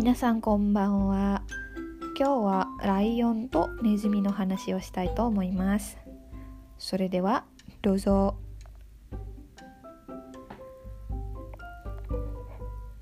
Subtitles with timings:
[0.00, 1.42] 皆さんこんばんは。
[2.18, 5.98] 今日はライオンとネズミの話をしたいと思います。
[6.78, 7.44] それでは
[7.82, 8.38] どうぞ。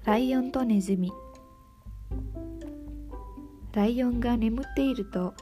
[0.07, 1.13] ライオンとネズミ。
[3.75, 5.35] ライオンが眠っていると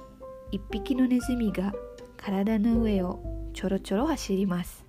[0.52, 1.73] 一匹のネズミが
[2.18, 4.84] 体の上をちょろちょろ走ります。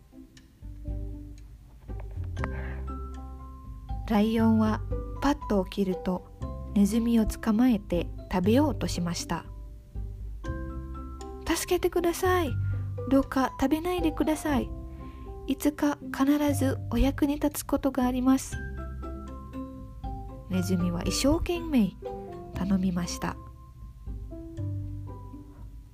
[4.09, 4.81] ライオンは
[5.21, 6.36] パッと起きると
[6.77, 9.45] ネズミを捕まえて食べようとしました。
[11.47, 12.51] 助けてください。
[13.09, 14.69] どうか食べないでください。
[15.47, 18.55] いつか必ずお役に立つことがあります。
[20.51, 21.93] ネズミは一生懸命
[22.53, 23.35] 頼みました。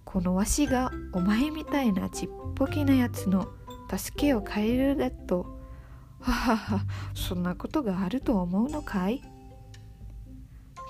[0.03, 3.47] このわしがお前みたいなちっぽけなやつの
[3.89, 5.45] 助けを借りるだと
[6.19, 6.81] ははは
[7.13, 9.21] そんなことがあると思うのかい？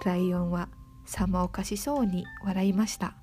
[0.06, 0.70] ライオンは
[1.06, 3.16] さまおかしそうに笑いました。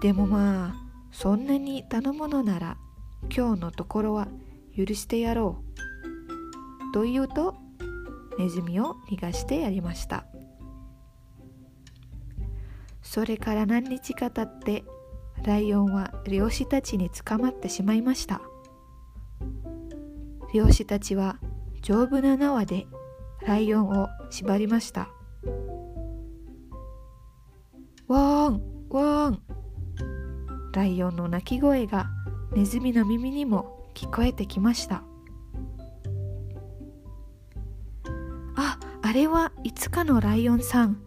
[0.00, 0.74] でもまあ
[1.12, 2.76] そんなに頼むのなら
[3.34, 4.28] 今日のところは
[4.76, 5.62] 許してやろ
[6.90, 6.92] う。
[6.92, 7.56] と言うと
[8.38, 10.26] ネズミを逃がしてやりました。
[13.02, 14.84] それから何日か経って
[15.44, 18.40] ライオンは漁師たちに捕まってしまいました。
[20.52, 21.38] 漁師たちは
[21.82, 22.86] 丈夫な縄で
[23.46, 25.08] ライオンを縛りました。
[28.08, 29.42] ワンワン。
[30.72, 32.06] ライオンの鳴き声が
[32.54, 35.04] ネズミの耳にも聞こえてきました。
[38.56, 41.02] ああれはいつかのライオンさん。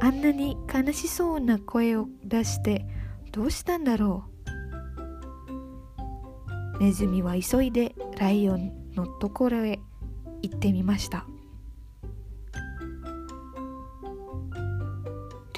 [0.00, 2.86] あんなに悲しそうな声を出して
[3.32, 4.24] どうしたんだろ
[6.80, 6.82] う。
[6.82, 9.80] ネズミは急いでライオンのところへ
[10.42, 11.26] 行ってみました。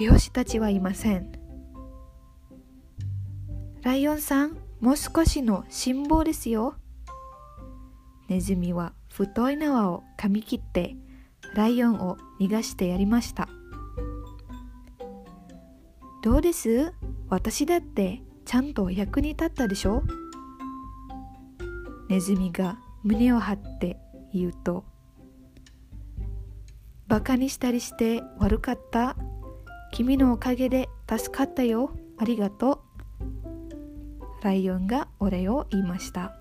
[0.00, 1.30] 漁師たちはいません。
[3.82, 6.76] ライオンさんもう少しの辛抱ですよ。
[8.26, 10.96] ネズミは太い縄を噛み切って
[11.54, 13.50] ライオンを逃がしてやりました。
[16.22, 16.94] どうです？
[17.28, 20.02] 私だってちゃんと役に立ったでしょ？
[22.08, 23.98] ネズミが胸を張って
[24.32, 24.86] 言うと
[27.06, 29.14] バカにしたりして悪かった？
[29.92, 31.90] 君のおかげで助かったよ。
[32.18, 32.82] ありがと
[33.20, 34.44] う。
[34.44, 36.34] ライオンがお礼を言いました。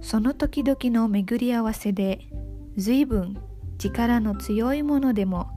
[0.00, 2.28] その時々の巡り合わせで
[2.76, 3.36] 随分
[3.78, 5.48] 力の強いものでも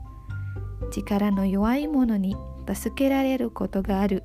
[0.90, 2.34] 力の弱いものに
[2.66, 4.24] 助けられることがある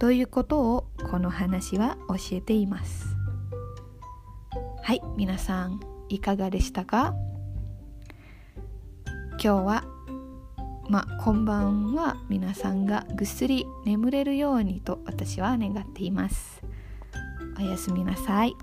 [0.00, 3.06] ということをこの話は教えています。
[4.82, 5.78] はい皆さん
[6.08, 7.14] いかがでしたか？
[9.44, 9.84] 今日は
[10.88, 16.62] まあこんばんは皆さんがぐっすり眠れるようにと私は願っています
[17.58, 18.56] おやすみなさい。